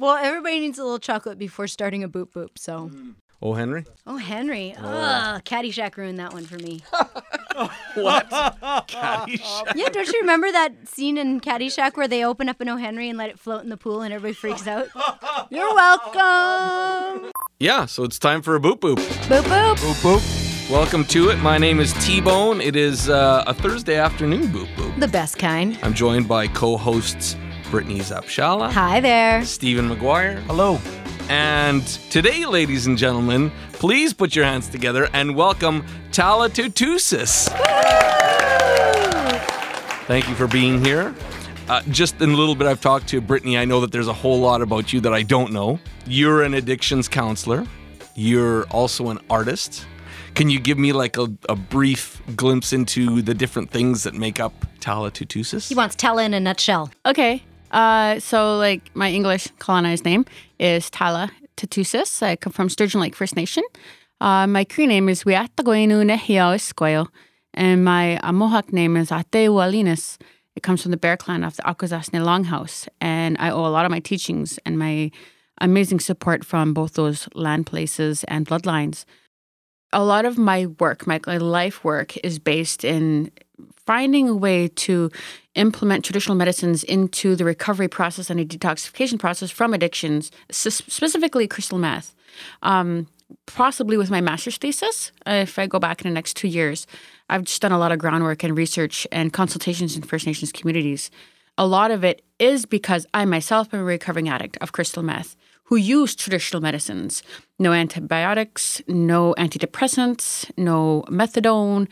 Well, 0.00 0.16
everybody 0.16 0.60
needs 0.60 0.78
a 0.78 0.82
little 0.82 0.98
chocolate 0.98 1.38
before 1.38 1.66
starting 1.68 2.02
a 2.02 2.08
boop 2.08 2.30
boop. 2.32 2.56
So, 2.56 2.90
Oh, 3.42 3.52
Henry? 3.52 3.84
oh 4.06 4.16
Henry, 4.16 4.74
ugh, 4.78 5.44
Caddyshack 5.44 5.96
ruined 5.98 6.18
that 6.18 6.32
one 6.32 6.44
for 6.46 6.56
me. 6.56 6.80
What? 7.94 8.30
Caddyshack. 8.30 9.72
yeah, 9.74 9.88
don't 9.90 10.06
you 10.08 10.20
remember 10.20 10.50
that 10.50 10.88
scene 10.88 11.18
in 11.18 11.40
Caddyshack 11.40 11.96
where 11.98 12.08
they 12.08 12.24
open 12.24 12.48
up 12.48 12.62
an 12.62 12.70
O 12.70 12.76
Henry 12.78 13.10
and 13.10 13.18
let 13.18 13.28
it 13.28 13.38
float 13.38 13.62
in 13.62 13.68
the 13.68 13.76
pool 13.76 14.00
and 14.00 14.14
everybody 14.14 14.32
freaks 14.32 14.66
out? 14.66 14.88
You're 15.50 15.74
welcome. 15.74 17.30
Yeah, 17.58 17.84
so 17.84 18.04
it's 18.04 18.18
time 18.18 18.40
for 18.40 18.56
a 18.56 18.60
boop 18.60 18.78
boop. 18.80 18.96
Boop 19.28 19.42
boop. 19.76 20.70
Welcome 20.70 21.04
to 21.06 21.28
it. 21.28 21.36
My 21.40 21.58
name 21.58 21.80
is 21.80 21.92
T 22.04 22.22
Bone. 22.22 22.62
It 22.62 22.76
is 22.76 23.10
uh, 23.10 23.44
a 23.46 23.52
Thursday 23.52 23.96
afternoon 23.96 24.44
boop 24.48 24.72
boop. 24.76 24.98
The 24.98 25.08
best 25.08 25.38
kind. 25.38 25.78
I'm 25.82 25.92
joined 25.92 26.28
by 26.28 26.46
co 26.46 26.78
hosts 26.78 27.36
Brittany 27.70 28.00
Zapshala, 28.00 28.70
Hi 28.72 29.00
there. 29.00 29.44
Stephen 29.44 29.88
McGuire, 29.88 30.38
Hello. 30.46 30.80
and 31.28 31.86
today, 32.10 32.44
ladies 32.46 32.86
and 32.86 32.98
gentlemen, 32.98 33.52
please 33.72 34.12
put 34.12 34.34
your 34.34 34.44
hands 34.44 34.68
together 34.68 35.08
and 35.12 35.36
welcome 35.36 35.84
Tala 36.10 36.50
Tootoosis. 36.50 37.48
Thank 40.06 40.28
you 40.28 40.34
for 40.34 40.48
being 40.48 40.84
here. 40.84 41.14
Uh, 41.68 41.82
just 41.90 42.20
in 42.20 42.30
a 42.30 42.36
little 42.36 42.56
bit, 42.56 42.66
I've 42.66 42.80
talked 42.80 43.06
to 43.08 43.20
Brittany. 43.20 43.56
I 43.56 43.64
know 43.64 43.80
that 43.82 43.92
there's 43.92 44.08
a 44.08 44.12
whole 44.12 44.40
lot 44.40 44.60
about 44.62 44.92
you 44.92 45.00
that 45.02 45.14
I 45.14 45.22
don't 45.22 45.52
know. 45.52 45.78
You're 46.06 46.42
an 46.42 46.54
addictions 46.54 47.06
counselor. 47.08 47.64
You're 48.16 48.64
also 48.70 49.10
an 49.10 49.20
artist. 49.30 49.86
Can 50.34 50.50
you 50.50 50.58
give 50.58 50.78
me 50.78 50.92
like 50.92 51.16
a, 51.16 51.28
a 51.48 51.54
brief 51.54 52.20
glimpse 52.34 52.72
into 52.72 53.22
the 53.22 53.34
different 53.34 53.70
things 53.70 54.02
that 54.02 54.14
make 54.14 54.40
up 54.40 54.52
Tala 54.80 55.12
Tootoosis? 55.12 55.68
He 55.68 55.76
wants 55.76 55.94
Tella 55.94 56.24
in 56.24 56.34
a 56.34 56.40
nutshell. 56.40 56.90
Okay. 57.06 57.44
Uh, 57.70 58.18
so 58.18 58.56
like 58.56 58.94
my 58.94 59.10
English 59.10 59.48
colonized 59.58 60.04
name 60.04 60.24
is 60.58 60.90
Tala 60.90 61.30
Tootoosis. 61.56 62.22
I 62.22 62.36
come 62.36 62.52
from 62.52 62.68
Sturgeon 62.68 63.00
Lake 63.00 63.14
First 63.14 63.36
Nation. 63.36 63.64
Uh, 64.20 64.46
my 64.46 64.64
Cree 64.64 64.86
name 64.86 65.08
is 65.08 65.24
Wiatagoinu 65.24 66.04
Nehiao 66.04 66.54
Isquayo, 66.54 67.08
and 67.54 67.84
my 67.84 68.18
uh, 68.18 68.32
Mohawk 68.32 68.72
name 68.72 68.96
is 68.96 69.10
Ate 69.10 69.48
Walinis. 69.48 70.18
It 70.56 70.62
comes 70.62 70.82
from 70.82 70.90
the 70.90 70.96
Bear 70.96 71.16
Clan 71.16 71.44
of 71.44 71.56
the 71.56 71.62
Akwesasne 71.62 72.20
Longhouse, 72.20 72.88
and 73.00 73.36
I 73.38 73.50
owe 73.50 73.64
a 73.64 73.68
lot 73.68 73.84
of 73.84 73.90
my 73.90 74.00
teachings 74.00 74.58
and 74.66 74.78
my 74.78 75.10
amazing 75.60 76.00
support 76.00 76.44
from 76.44 76.74
both 76.74 76.94
those 76.94 77.28
land 77.34 77.66
places 77.66 78.24
and 78.24 78.46
bloodlines. 78.46 79.04
A 79.92 80.04
lot 80.04 80.24
of 80.24 80.38
my 80.38 80.66
work, 80.66 81.06
my 81.06 81.18
life 81.26 81.82
work, 81.84 82.16
is 82.18 82.38
based 82.38 82.84
in 82.84 83.30
finding 83.90 84.28
a 84.28 84.36
way 84.36 84.68
to 84.68 85.10
implement 85.56 86.04
traditional 86.04 86.36
medicines 86.36 86.84
into 86.84 87.34
the 87.34 87.44
recovery 87.44 87.88
process 87.88 88.30
and 88.30 88.38
a 88.38 88.44
detoxification 88.44 89.18
process 89.18 89.50
from 89.50 89.74
addictions, 89.74 90.30
specifically 90.48 91.48
crystal 91.48 91.76
meth. 91.76 92.14
Um, 92.62 93.08
possibly 93.46 93.96
with 93.96 94.08
my 94.08 94.20
master's 94.20 94.58
thesis, 94.58 95.10
if 95.26 95.58
I 95.58 95.66
go 95.66 95.80
back 95.80 96.02
in 96.02 96.08
the 96.08 96.14
next 96.14 96.36
two 96.36 96.46
years, 96.46 96.86
I've 97.28 97.42
just 97.42 97.62
done 97.62 97.72
a 97.72 97.80
lot 97.80 97.90
of 97.90 97.98
groundwork 97.98 98.44
and 98.44 98.56
research 98.56 99.08
and 99.10 99.32
consultations 99.32 99.96
in 99.96 100.02
First 100.02 100.24
Nations 100.24 100.52
communities. 100.52 101.10
A 101.58 101.66
lot 101.66 101.90
of 101.90 102.04
it 102.04 102.22
is 102.38 102.66
because 102.66 103.08
I 103.12 103.24
myself 103.24 103.74
am 103.74 103.80
a 103.80 103.82
recovering 103.82 104.28
addict 104.28 104.56
of 104.60 104.70
crystal 104.70 105.02
meth 105.02 105.34
who 105.64 105.74
use 105.74 106.14
traditional 106.14 106.62
medicines. 106.62 107.24
No 107.58 107.72
antibiotics, 107.72 108.82
no 108.86 109.34
antidepressants, 109.36 110.48
no 110.56 111.02
methadone, 111.08 111.88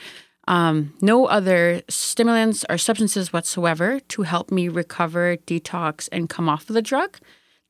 um, 0.48 0.94
no 1.02 1.27
other 1.27 1.82
stimulants 1.91 2.64
or 2.70 2.78
substances 2.78 3.34
whatsoever 3.34 4.00
to 4.00 4.22
help 4.22 4.50
me 4.50 4.68
recover, 4.68 5.36
detox, 5.36 6.08
and 6.10 6.30
come 6.30 6.48
off 6.48 6.70
of 6.70 6.74
the 6.74 6.80
drug. 6.80 7.18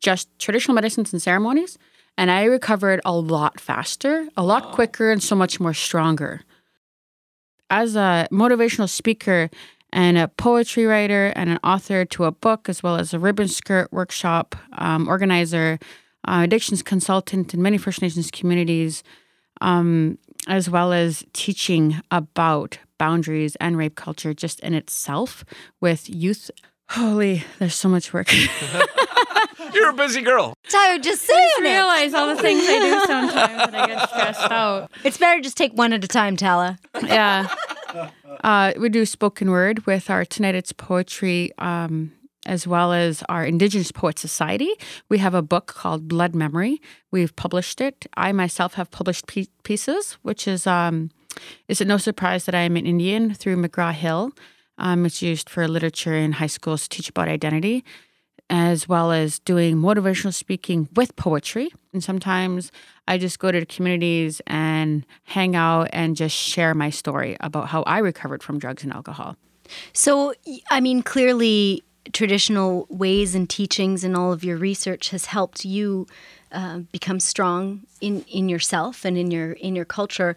Just 0.00 0.28
traditional 0.38 0.76
medicines 0.76 1.12
and 1.12 1.20
ceremonies. 1.20 1.76
And 2.16 2.30
I 2.30 2.44
recovered 2.44 3.00
a 3.04 3.12
lot 3.12 3.60
faster, 3.60 4.28
a 4.36 4.44
lot 4.44 4.72
quicker, 4.72 5.10
and 5.10 5.20
so 5.20 5.34
much 5.34 5.58
more 5.58 5.74
stronger. 5.74 6.42
As 7.68 7.96
a 7.96 8.28
motivational 8.30 8.88
speaker 8.88 9.50
and 9.92 10.16
a 10.16 10.28
poetry 10.28 10.86
writer 10.86 11.32
and 11.34 11.50
an 11.50 11.58
author 11.64 12.04
to 12.04 12.24
a 12.24 12.30
book, 12.30 12.68
as 12.68 12.80
well 12.80 12.94
as 12.94 13.12
a 13.12 13.18
ribbon 13.18 13.48
skirt 13.48 13.92
workshop 13.92 14.54
um, 14.72 15.08
organizer, 15.08 15.80
uh, 16.28 16.42
addictions 16.44 16.84
consultant 16.84 17.54
in 17.54 17.60
many 17.60 17.76
First 17.76 18.02
Nations 18.02 18.30
communities, 18.30 19.02
um, 19.60 20.16
as 20.48 20.68
well 20.68 20.92
as 20.92 21.24
teaching 21.32 22.00
about 22.10 22.78
boundaries 22.98 23.54
and 23.56 23.76
rape 23.76 23.94
culture 23.94 24.34
just 24.34 24.58
in 24.60 24.74
itself 24.74 25.44
with 25.80 26.08
youth. 26.10 26.50
Holy, 26.90 27.44
there's 27.58 27.74
so 27.74 27.88
much 27.88 28.12
work. 28.12 28.32
You're 29.74 29.90
a 29.90 29.92
busy 29.92 30.22
girl. 30.22 30.54
Tyler, 30.68 30.98
just 30.98 31.22
saying 31.22 31.48
it. 31.58 31.62
realize 31.62 32.14
all 32.14 32.34
the 32.34 32.40
things 32.40 32.62
I 32.66 32.78
do 32.78 33.06
sometimes 33.06 33.56
that 33.56 33.74
I 33.74 33.86
get 33.86 34.08
stressed 34.08 34.40
out. 34.50 34.90
It's 35.04 35.18
better 35.18 35.40
just 35.40 35.56
take 35.56 35.72
one 35.74 35.92
at 35.92 36.02
a 36.02 36.08
time, 36.08 36.36
Tala. 36.36 36.78
Yeah. 37.02 37.48
Uh, 38.42 38.72
we 38.78 38.88
do 38.88 39.04
spoken 39.04 39.50
word 39.50 39.84
with 39.86 40.08
our 40.08 40.24
Tonight 40.24 40.54
It's 40.54 40.72
Poetry, 40.72 41.52
um, 41.58 42.12
as 42.48 42.66
well 42.66 42.92
as 42.92 43.22
our 43.28 43.44
Indigenous 43.44 43.92
Poet 43.92 44.18
Society. 44.18 44.72
We 45.08 45.18
have 45.18 45.34
a 45.34 45.42
book 45.42 45.66
called 45.66 46.08
Blood 46.08 46.34
Memory. 46.34 46.80
We've 47.12 47.36
published 47.36 47.80
it. 47.80 48.06
I 48.16 48.32
myself 48.32 48.74
have 48.74 48.90
published 48.90 49.26
pieces, 49.62 50.18
which 50.22 50.48
is 50.48 50.66
um, 50.66 51.10
is 51.68 51.80
it 51.80 51.86
no 51.86 51.98
surprise 51.98 52.46
that 52.46 52.54
I 52.54 52.62
am 52.62 52.76
an 52.76 52.86
Indian 52.86 53.34
through 53.34 53.56
McGraw 53.56 53.92
Hill. 53.92 54.32
Um, 54.78 55.04
it's 55.04 55.22
used 55.22 55.50
for 55.50 55.68
literature 55.68 56.14
in 56.14 56.32
high 56.32 56.46
schools 56.46 56.82
to 56.82 56.88
teach 56.88 57.10
about 57.10 57.28
identity, 57.28 57.84
as 58.48 58.88
well 58.88 59.12
as 59.12 59.38
doing 59.40 59.76
motivational 59.76 60.32
speaking 60.32 60.88
with 60.96 61.14
poetry. 61.16 61.70
And 61.92 62.02
sometimes 62.02 62.72
I 63.06 63.18
just 63.18 63.38
go 63.38 63.52
to 63.52 63.66
communities 63.66 64.40
and 64.46 65.04
hang 65.24 65.54
out 65.54 65.90
and 65.92 66.16
just 66.16 66.34
share 66.34 66.74
my 66.74 66.90
story 66.90 67.36
about 67.40 67.68
how 67.68 67.82
I 67.82 67.98
recovered 67.98 68.42
from 68.42 68.58
drugs 68.58 68.84
and 68.84 68.92
alcohol. 68.92 69.36
So, 69.92 70.32
I 70.70 70.80
mean, 70.80 71.02
clearly, 71.02 71.82
traditional 72.12 72.86
ways 72.88 73.34
and 73.34 73.48
teachings 73.48 74.04
and 74.04 74.16
all 74.16 74.32
of 74.32 74.44
your 74.44 74.56
research 74.56 75.10
has 75.10 75.26
helped 75.26 75.64
you 75.64 76.06
uh, 76.52 76.78
become 76.92 77.20
strong 77.20 77.82
in, 78.00 78.22
in 78.22 78.48
yourself 78.48 79.04
and 79.04 79.18
in 79.18 79.30
your 79.30 79.52
in 79.52 79.76
your 79.76 79.84
culture. 79.84 80.34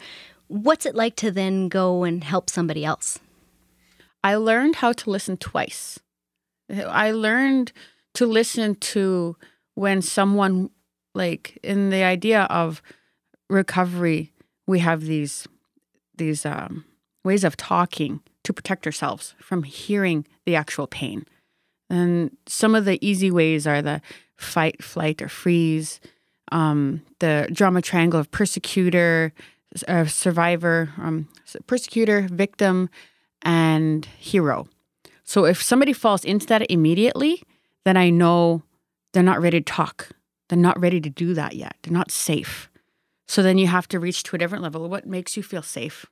What's 0.47 0.85
it 0.85 0.95
like 0.95 1.16
to 1.17 1.31
then 1.31 1.69
go 1.69 2.03
and 2.03 2.23
help 2.23 2.49
somebody 2.49 2.83
else? 2.83 3.19
I 4.23 4.35
learned 4.35 4.75
how 4.75 4.91
to 4.94 5.09
listen 5.09 5.38
twice. 5.38 5.99
I 6.69 7.11
learned 7.11 7.72
to 8.16 8.25
listen 8.25 8.75
to 8.75 9.38
when 9.75 10.01
someone, 10.01 10.69
like 11.16 11.57
in 11.63 11.89
the 11.89 12.03
idea 12.03 12.43
of 12.43 12.81
recovery, 13.49 14.33
we 14.67 14.79
have 14.79 15.01
these 15.05 15.47
these 16.17 16.45
um, 16.45 16.85
ways 17.23 17.43
of 17.43 17.57
talking 17.57 18.22
to 18.43 18.53
protect 18.53 18.85
ourselves 18.85 19.33
from 19.39 19.63
hearing 19.63 20.25
the 20.45 20.55
actual 20.55 20.88
pain. 20.88 21.25
And 21.91 22.38
some 22.47 22.74
of 22.74 22.85
the 22.85 22.97
easy 23.06 23.29
ways 23.29 23.68
are 23.68 23.81
the 23.81 24.02
fight, 24.38 24.81
flight, 24.81 25.22
or 25.22 25.28
freeze, 25.28 26.00
um, 26.53 27.02
the 27.19 27.50
drama 27.52 27.81
triangle 27.81 28.18
of 28.18 28.31
persecutor, 28.31 29.34
uh, 29.90 30.06
survivor, 30.06 30.94
um, 30.97 31.28
persecutor, 31.68 32.29
victim, 32.31 32.90
and 33.41 34.06
hero. 34.18 34.69
So 35.25 35.44
if 35.44 35.62
somebody 35.62 35.91
falls 35.91 36.24
into 36.24 36.46
that 36.47 36.72
immediately, 36.72 37.44
then 37.84 37.97
I 37.97 38.09
know 38.09 38.63
they're 39.12 39.22
not 39.22 39.41
ready 39.41 39.59
to 39.59 39.66
talk. 39.66 40.12
They're 40.47 40.58
not 40.58 40.79
ready 40.79 41.02
to 41.02 41.09
do 41.09 41.34
that 41.34 41.58
yet. 41.58 41.75
They're 41.84 41.94
not 41.94 42.09
safe. 42.09 42.69
So 43.28 43.44
then 43.44 43.58
you 43.58 43.68
have 43.68 43.90
to 43.90 44.00
reach 44.00 44.23
to 44.23 44.35
a 44.38 44.40
different 44.40 44.63
level. 44.63 44.88
What 44.88 45.06
makes 45.06 45.35
you 45.35 45.44
feel 45.44 45.62
safe? 45.62 46.06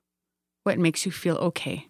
What 0.63 0.77
makes 0.77 1.05
you 1.05 1.11
feel 1.13 1.37
okay? 1.37 1.87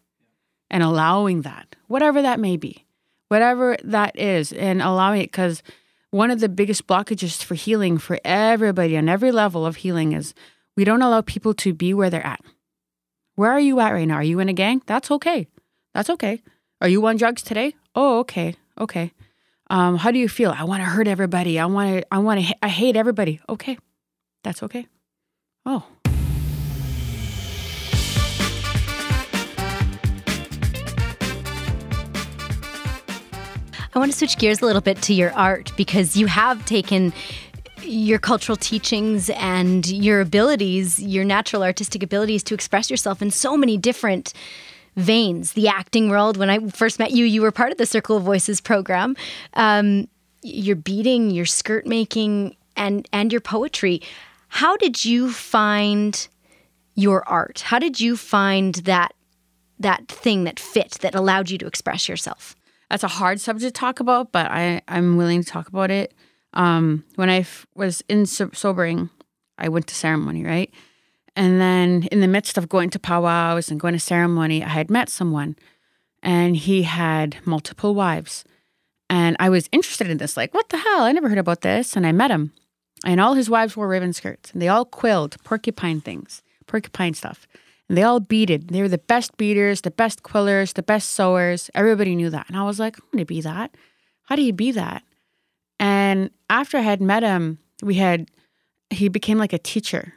And 0.69 0.83
allowing 0.83 1.41
that, 1.41 1.75
whatever 1.87 2.21
that 2.21 2.39
may 2.39 2.55
be, 2.55 2.85
whatever 3.29 3.77
that 3.83 4.19
is, 4.19 4.51
and 4.51 4.81
allowing 4.81 5.21
it 5.21 5.31
because 5.31 5.63
one 6.11 6.31
of 6.31 6.39
the 6.39 6.49
biggest 6.49 6.85
blockages 6.85 7.43
for 7.43 7.55
healing 7.55 7.97
for 7.97 8.19
everybody 8.23 8.97
on 8.97 9.07
every 9.07 9.31
level 9.31 9.65
of 9.65 9.77
healing 9.77 10.11
is 10.13 10.33
we 10.75 10.83
don't 10.83 11.01
allow 11.01 11.21
people 11.21 11.53
to 11.55 11.73
be 11.73 11.93
where 11.93 12.09
they're 12.09 12.25
at. 12.25 12.41
Where 13.35 13.51
are 13.51 13.59
you 13.59 13.79
at 13.79 13.93
right 13.93 14.07
now? 14.07 14.15
Are 14.15 14.23
you 14.23 14.39
in 14.39 14.49
a 14.49 14.53
gang? 14.53 14.81
That's 14.85 15.09
okay. 15.11 15.47
That's 15.93 16.09
okay. 16.09 16.41
Are 16.81 16.89
you 16.89 17.05
on 17.05 17.17
drugs 17.17 17.41
today? 17.41 17.75
Oh, 17.95 18.19
okay. 18.19 18.55
Okay. 18.79 19.13
Um, 19.69 19.97
how 19.97 20.11
do 20.11 20.17
you 20.17 20.27
feel? 20.27 20.51
I 20.51 20.63
want 20.63 20.81
to 20.81 20.85
hurt 20.85 21.07
everybody. 21.07 21.59
I 21.59 21.65
want 21.67 22.01
to. 22.01 22.13
I 22.13 22.17
want 22.19 22.43
to. 22.43 22.55
I 22.63 22.69
hate 22.69 22.95
everybody. 22.95 23.39
Okay, 23.47 23.77
that's 24.43 24.63
okay. 24.63 24.87
Oh, 25.65 25.85
I 33.99 34.01
want 34.01 34.13
to 34.13 34.17
switch 34.17 34.37
gears 34.37 34.61
a 34.61 34.65
little 34.65 34.81
bit 34.81 35.01
to 35.01 35.13
your 35.13 35.33
art 35.33 35.73
because 35.75 36.15
you 36.15 36.27
have 36.27 36.65
taken 36.65 37.11
your 37.81 38.17
cultural 38.17 38.55
teachings 38.55 39.29
and 39.31 39.85
your 39.85 40.21
abilities, 40.21 41.03
your 41.03 41.25
natural 41.25 41.63
artistic 41.63 42.01
abilities 42.01 42.41
to 42.43 42.53
express 42.53 42.89
yourself 42.89 43.21
in 43.21 43.29
so 43.29 43.57
many 43.57 43.75
different 43.75 44.31
veins. 44.95 45.51
The 45.51 45.67
acting 45.67 46.07
world, 46.07 46.37
when 46.37 46.49
I 46.49 46.59
first 46.69 46.97
met 46.97 47.11
you, 47.11 47.25
you 47.25 47.41
were 47.41 47.51
part 47.51 47.73
of 47.73 47.77
the 47.77 47.85
Circle 47.85 48.15
of 48.15 48.23
Voices 48.23 48.61
program. 48.61 49.17
Um, 49.55 50.07
your 50.43 50.77
beading, 50.77 51.29
your 51.29 51.45
skirt 51.45 51.85
making, 51.85 52.55
and 52.77 53.05
and 53.11 53.33
your 53.33 53.41
poetry. 53.41 54.01
How 54.47 54.77
did 54.77 55.03
you 55.03 55.29
find 55.29 56.25
your 56.95 57.27
art? 57.27 57.59
How 57.65 57.79
did 57.79 57.99
you 57.99 58.15
find 58.15 58.75
that 58.75 59.13
that 59.77 60.07
thing 60.07 60.45
that 60.45 60.57
fit 60.57 60.99
that 61.01 61.15
allowed 61.15 61.49
you 61.49 61.57
to 61.57 61.67
express 61.67 62.07
yourself? 62.07 62.55
That's 62.89 63.03
a 63.03 63.07
hard 63.07 63.39
subject 63.39 63.75
to 63.75 63.79
talk 63.79 63.99
about, 63.99 64.31
but 64.31 64.49
I 64.49 64.81
I'm 64.87 65.17
willing 65.17 65.43
to 65.43 65.49
talk 65.49 65.67
about 65.67 65.91
it. 65.91 66.13
Um, 66.53 67.03
when 67.15 67.29
I 67.29 67.39
f- 67.39 67.67
was 67.75 68.03
in 68.09 68.25
so- 68.25 68.49
sobering, 68.53 69.09
I 69.57 69.69
went 69.69 69.87
to 69.87 69.95
ceremony, 69.95 70.43
right? 70.43 70.73
And 71.35 71.61
then 71.61 72.07
in 72.11 72.21
the 72.21 72.27
midst 72.27 72.57
of 72.57 72.69
going 72.69 72.89
to 72.89 72.99
powwows 72.99 73.69
and 73.69 73.79
going 73.79 73.93
to 73.93 73.99
ceremony, 73.99 74.63
I 74.63 74.69
had 74.69 74.89
met 74.89 75.09
someone 75.09 75.55
and 76.23 76.57
he 76.57 76.83
had 76.83 77.37
multiple 77.45 77.93
wives. 77.93 78.43
And 79.09 79.37
I 79.39 79.49
was 79.49 79.69
interested 79.71 80.09
in 80.09 80.17
this, 80.17 80.35
like, 80.35 80.53
what 80.53 80.69
the 80.69 80.77
hell? 80.77 81.03
I 81.03 81.11
never 81.11 81.29
heard 81.29 81.37
about 81.37 81.61
this. 81.61 81.95
And 81.95 82.05
I 82.05 82.11
met 82.11 82.31
him. 82.31 82.51
And 83.05 83.21
all 83.21 83.35
his 83.35 83.49
wives 83.49 83.77
wore 83.77 83.87
ribbon 83.87 84.13
skirts 84.13 84.51
and 84.51 84.61
they 84.61 84.67
all 84.67 84.85
quilled 84.85 85.41
porcupine 85.43 86.01
things, 86.01 86.41
porcupine 86.67 87.13
stuff. 87.13 87.47
And 87.89 87.97
they 87.97 88.03
all 88.03 88.19
beaded. 88.19 88.69
They 88.69 88.81
were 88.81 88.87
the 88.87 88.99
best 88.99 89.35
beaters, 89.35 89.81
the 89.81 89.91
best 89.91 90.21
quillers, 90.21 90.73
the 90.73 90.83
best 90.83 91.09
sewers. 91.09 91.71
Everybody 91.73 92.15
knew 92.15 92.29
that. 92.29 92.45
And 92.47 92.55
I 92.55 92.63
was 92.63 92.79
like, 92.79 92.97
I'm 92.97 93.05
going 93.11 93.19
to 93.19 93.25
be 93.25 93.41
that. 93.41 93.75
How 94.23 94.35
do 94.35 94.43
you 94.43 94.53
be 94.53 94.71
that? 94.71 95.03
And 95.79 96.29
after 96.49 96.77
I 96.77 96.81
had 96.81 97.01
met 97.01 97.23
him, 97.23 97.57
we 97.81 97.95
had, 97.95 98.29
he 98.91 99.09
became 99.09 99.39
like 99.39 99.53
a 99.53 99.57
teacher. 99.57 100.13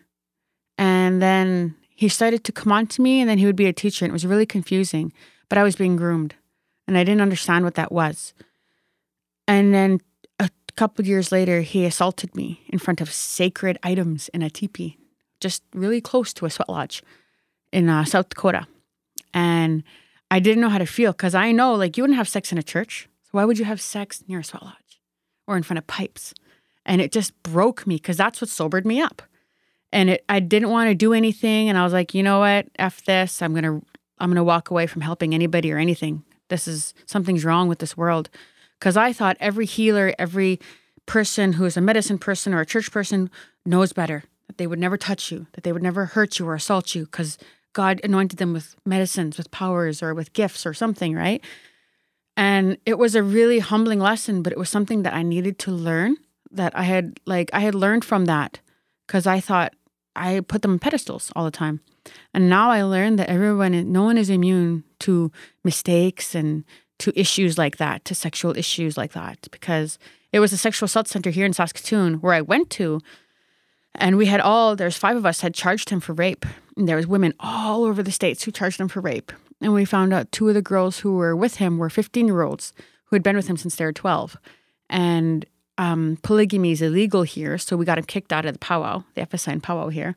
And 0.77 1.23
then 1.23 1.75
he 1.89 2.09
started 2.09 2.45
to 2.45 2.53
come 2.53 2.73
on 2.73 2.87
to 2.89 3.03
me 3.03 3.21
and 3.21 3.31
then 3.31 3.39
he 3.39 3.47
would 3.47 3.57
be 3.57 3.67
a 3.67 3.73
teacher. 3.73 4.05
And 4.05 4.11
it 4.11 4.13
was 4.13 4.27
really 4.27 4.47
confusing, 4.47 5.13
but 5.49 5.57
I 5.57 5.63
was 5.63 5.77
being 5.77 5.97
groomed 5.97 6.35
and 6.87 6.99
I 6.99 7.05
didn't 7.05 7.23
understand 7.23 7.65
what 7.65 7.77
that 7.77 7.91
was. 7.91 8.35
And 9.49 9.73
then 9.73 10.01
a 10.39 10.51
couple 10.77 11.07
years 11.07 11.33
later, 11.33 11.63
he 11.63 11.87
assaulted 11.87 12.37
me 12.37 12.63
in 12.69 12.79
front 12.79 13.01
of 13.01 13.11
sacred 13.11 13.79
items 13.83 14.29
in 14.31 14.43
a 14.43 14.51
teepee, 14.51 14.99
just 15.41 15.63
really 15.73 16.03
close 16.03 16.35
to 16.35 16.45
a 16.45 16.51
sweat 16.51 16.69
lodge 16.69 17.03
in 17.73 17.89
uh, 17.89 18.05
South 18.05 18.29
Dakota. 18.29 18.67
And 19.35 19.83
I 20.31 20.41
didn't 20.41 20.61
know 20.61 20.69
how 20.69 20.79
to 20.79 20.87
feel 20.87 21.13
because 21.13 21.35
I 21.35 21.53
know, 21.53 21.75
like, 21.75 21.97
you 21.97 22.03
wouldn't 22.03 22.19
have 22.19 22.29
sex 22.29 22.53
in 22.53 22.59
a 22.59 22.63
church. 22.63 23.09
So 23.25 23.31
why 23.33 23.45
would 23.45 23.59
you 23.59 23.65
have 23.65 23.81
sex 23.81 24.23
near 24.29 24.41
a 24.41 24.45
sweat 24.45 24.63
lodge? 24.63 24.83
or 25.47 25.57
in 25.57 25.63
front 25.63 25.79
of 25.79 25.87
pipes. 25.87 26.35
And 26.85 27.01
it 27.01 27.13
just 27.13 27.41
broke 27.43 27.87
me 27.87 27.97
because 27.97 28.17
that's 28.17 28.41
what 28.41 28.51
sobered 28.51 28.87
me 28.87 29.01
up. 29.01 29.23
And 29.93 30.11
it, 30.11 30.25
I 30.29 30.41
didn't 30.41 30.71
want 30.71 30.89
to 30.89 30.95
do 30.95 31.13
anything. 31.13 31.69
And 31.69 31.79
I 31.79 31.85
was 31.85 31.93
like, 31.93 32.15
you 32.15 32.23
know 32.23 32.41
what? 32.41 32.67
F 32.79 33.05
this. 33.05 33.43
I'm 33.43 33.55
to, 33.55 33.83
I'm 34.19 34.35
to 34.35 34.45
walk 34.45 34.71
away 34.71 34.87
from 34.87 35.03
helping 35.03 35.35
anybody 35.35 35.71
or 35.73 35.79
anything. 35.79 36.25
This 36.49 36.67
is, 36.67 36.95
something's 37.07 37.45
wrong 37.45 37.69
with 37.69 37.79
this 37.79 37.97
world. 37.97 38.31
Because 38.79 38.97
I 38.97 39.13
thought 39.13 39.37
every 39.39 39.67
healer, 39.67 40.15
every 40.19 40.59
person 41.07 41.55
who 41.55 41.65
is 41.65 41.77
a 41.77 41.81
medicine 41.81 42.19
person 42.19 42.55
or 42.55 42.61
a 42.61 42.67
church 42.67 42.91
person 42.91 43.31
knows 43.65 43.93
better, 43.93 44.25
that 44.47 44.59
they 44.59 44.67
would 44.67 44.79
never 44.79 44.97
touch 44.97 45.31
you, 45.31 45.47
that 45.53 45.63
they 45.63 45.73
would 45.73 45.83
never 45.83 46.07
hurt 46.07 46.39
you 46.39 46.49
or 46.49 46.55
assault 46.55 46.95
you 46.95 47.05
because 47.05 47.39
God 47.73 48.01
anointed 48.05 48.39
them 48.39 48.53
with 48.53 48.75
medicines, 48.85 49.39
with 49.39 49.51
powers, 49.51 50.03
or 50.03 50.15
with 50.15 50.33
gifts 50.33 50.67
or 50.67 50.75
something, 50.75 51.15
right? 51.15 51.43
And 52.37 52.79
it 52.87 52.99
was 52.99 53.15
a 53.15 53.23
really 53.23 53.59
humbling 53.59 54.01
lesson, 54.01 54.43
but 54.43 54.53
it 54.53 54.59
was 54.59 54.69
something 54.69 55.03
that 55.03 55.15
I 55.15 55.23
needed 55.23 55.59
to 55.61 55.71
learn 55.71 56.17
that 56.51 56.77
I 56.77 56.85
had 56.85 57.19
like 57.27 57.51
I 57.53 57.61
had 57.61 57.75
learned 57.75 58.05
from 58.05 58.27
that 58.27 58.61
because 59.07 59.27
I 59.27 59.41
thought 59.41 59.75
I 60.15 60.41
put 60.41 60.63
them 60.63 60.73
on 60.73 60.79
pedestals 60.79 61.33
all 61.35 61.45
the 61.45 61.51
time. 61.51 61.81
And 62.35 62.49
now 62.49 62.71
I 62.71 62.83
learned 62.83 63.19
that 63.19 63.29
everyone 63.29 63.93
no 63.93 64.03
one 64.03 64.19
is 64.19 64.31
immune 64.31 64.85
to 65.01 65.31
mistakes 65.65 66.35
and 66.35 66.65
to 66.99 67.19
issues 67.19 67.59
like 67.59 67.79
that, 67.79 68.05
to 68.05 68.15
sexual 68.15 68.57
issues 68.57 68.97
like 68.97 69.13
that 69.13 69.49
because 69.51 69.99
it 70.33 70.41
was 70.41 70.53
a 70.53 70.57
sexual 70.57 70.87
assault 70.87 71.09
center 71.09 71.31
here 71.31 71.47
in 71.47 71.53
Saskatoon 71.53 72.15
where 72.15 72.35
I 72.35 72.41
went 72.41 72.71
to 72.71 73.01
and 73.94 74.17
we 74.17 74.27
had 74.27 74.41
all 74.41 74.77
there's 74.77 74.97
five 74.97 75.17
of 75.17 75.27
us 75.27 75.41
had 75.41 75.55
charged 75.55 75.91
him 75.91 76.00
for 76.00 76.12
rape. 76.12 76.47
And 76.77 76.89
there 76.89 76.97
was 76.97 77.06
women 77.06 77.35
all 77.39 77.85
over 77.85 78.03
the 78.03 78.12
states 78.12 78.44
who 78.44 78.50
charged 78.50 78.81
him 78.81 78.89
for 78.89 79.00
rape. 79.00 79.33
And 79.61 79.75
we 79.75 79.85
found 79.85 80.12
out 80.12 80.33
two 80.33 80.49
of 80.49 80.55
the 80.55 80.62
girls 80.62 81.00
who 81.00 81.17
were 81.17 81.37
with 81.37 81.56
him 81.56 81.79
were 81.79 81.91
15 81.91 82.27
year 82.27 82.43
olds 82.43 82.73
who 83.06 83.17
had 83.17 83.23
been 83.23 83.37
with 83.37 83.49
him 83.49 83.56
since 83.56 83.77
they 83.77 83.85
were 83.85 83.93
12. 83.93 84.37
And 84.89 85.44
um, 85.79 86.19
polygamy 86.23 86.73
is 86.73 86.83
illegal 86.83 87.23
here. 87.23 87.59
So 87.59 87.77
we 87.77 87.85
got 87.85 87.99
him 87.99 88.05
kicked 88.05 88.33
out 88.33 88.47
of 88.47 88.55
the 88.55 88.59
powwow, 88.59 89.05
the 89.15 89.23
FSIN 89.23 89.62
powwow 89.62 89.89
here. 89.89 90.17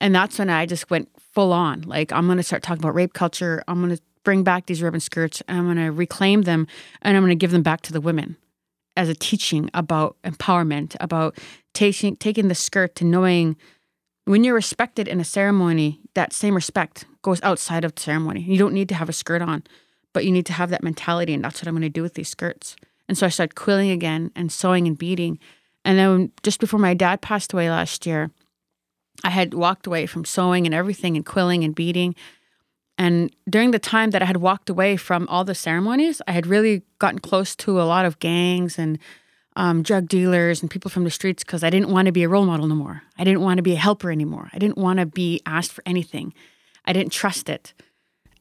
And 0.00 0.14
that's 0.14 0.38
when 0.38 0.50
I 0.50 0.66
just 0.66 0.90
went 0.90 1.08
full 1.32 1.52
on. 1.52 1.82
Like, 1.82 2.12
I'm 2.12 2.26
going 2.26 2.36
to 2.36 2.42
start 2.42 2.62
talking 2.62 2.82
about 2.82 2.94
rape 2.94 3.14
culture. 3.14 3.64
I'm 3.66 3.82
going 3.82 3.96
to 3.96 4.02
bring 4.28 4.44
back 4.44 4.66
these 4.66 4.82
ribbon 4.82 5.00
skirts 5.00 5.42
I'm 5.48 5.64
going 5.64 5.76
to 5.76 5.90
reclaim 5.90 6.42
them 6.42 6.66
and 7.00 7.16
I'm 7.16 7.22
going 7.22 7.30
to 7.30 7.40
give 7.40 7.50
them 7.50 7.62
back 7.62 7.80
to 7.82 7.94
the 7.94 8.00
women 8.00 8.36
as 8.98 9.08
a 9.08 9.14
teaching 9.14 9.70
about 9.72 10.16
empowerment, 10.24 10.96
about 11.00 11.38
taking, 11.72 12.16
taking 12.16 12.48
the 12.48 12.54
skirt 12.54 12.96
to 12.96 13.04
knowing 13.04 13.56
when 14.24 14.44
you're 14.44 14.54
respected 14.54 15.08
in 15.08 15.20
a 15.20 15.24
ceremony, 15.24 16.00
that 16.14 16.34
same 16.34 16.54
respect 16.54 17.06
goes 17.22 17.40
outside 17.42 17.84
of 17.84 17.94
the 17.94 18.02
ceremony. 18.02 18.42
You 18.42 18.58
don't 18.58 18.74
need 18.74 18.90
to 18.90 18.94
have 18.94 19.08
a 19.08 19.12
skirt 19.14 19.40
on, 19.40 19.62
but 20.12 20.26
you 20.26 20.32
need 20.32 20.44
to 20.46 20.52
have 20.52 20.68
that 20.68 20.82
mentality. 20.82 21.32
And 21.32 21.42
that's 21.42 21.62
what 21.62 21.68
I'm 21.68 21.74
going 21.74 21.82
to 21.82 21.88
do 21.88 22.02
with 22.02 22.12
these 22.12 22.28
skirts. 22.28 22.76
And 23.08 23.16
so 23.16 23.24
I 23.24 23.30
started 23.30 23.54
quilling 23.54 23.90
again 23.90 24.30
and 24.36 24.52
sewing 24.52 24.86
and 24.86 24.98
beading. 24.98 25.38
And 25.82 25.98
then 25.98 26.32
just 26.42 26.60
before 26.60 26.78
my 26.78 26.92
dad 26.92 27.22
passed 27.22 27.54
away 27.54 27.70
last 27.70 28.04
year, 28.04 28.30
I 29.24 29.30
had 29.30 29.54
walked 29.54 29.86
away 29.86 30.04
from 30.04 30.26
sewing 30.26 30.66
and 30.66 30.74
everything 30.74 31.16
and 31.16 31.24
quilling 31.24 31.64
and 31.64 31.74
beading. 31.74 32.14
And 32.98 33.34
during 33.48 33.70
the 33.70 33.78
time 33.78 34.10
that 34.10 34.22
I 34.22 34.24
had 34.26 34.38
walked 34.38 34.68
away 34.68 34.96
from 34.96 35.28
all 35.28 35.44
the 35.44 35.54
ceremonies, 35.54 36.20
I 36.26 36.32
had 36.32 36.46
really 36.46 36.82
gotten 36.98 37.20
close 37.20 37.54
to 37.56 37.80
a 37.80 37.84
lot 37.84 38.04
of 38.04 38.18
gangs 38.18 38.78
and 38.78 38.98
um, 39.54 39.82
drug 39.82 40.08
dealers 40.08 40.60
and 40.60 40.70
people 40.70 40.90
from 40.90 41.04
the 41.04 41.10
streets 41.10 41.44
because 41.44 41.62
I 41.62 41.70
didn't 41.70 41.90
want 41.90 42.06
to 42.06 42.12
be 42.12 42.24
a 42.24 42.28
role 42.28 42.44
model 42.44 42.66
no 42.66 42.74
more. 42.74 43.02
I 43.16 43.24
didn't 43.24 43.40
want 43.40 43.58
to 43.58 43.62
be 43.62 43.72
a 43.72 43.76
helper 43.76 44.10
anymore. 44.10 44.50
I 44.52 44.58
didn't 44.58 44.78
want 44.78 44.98
to 44.98 45.06
be 45.06 45.40
asked 45.46 45.72
for 45.72 45.82
anything. 45.86 46.34
I 46.84 46.92
didn't 46.92 47.12
trust 47.12 47.48
it. 47.48 47.72